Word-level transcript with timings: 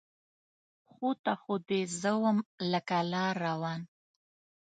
پښو 0.85 1.09
ته 1.23 1.33
خو 1.41 1.53
دې 1.67 1.81
زه 2.01 2.11
وم 2.23 2.37
لکه 2.71 2.97
لار 3.11 3.35
روان 3.47 3.81